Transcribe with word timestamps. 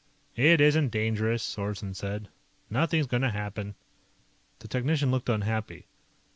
"It 0.35 0.59
isn't 0.59 0.89
dangerous," 0.89 1.43
Sorensen 1.43 1.93
said. 1.95 2.29
"Nothing's 2.71 3.05
going 3.05 3.21
to 3.21 3.29
happen." 3.29 3.75
The 4.57 4.67
technician 4.67 5.11
looked 5.11 5.29
unhappy. 5.29 5.85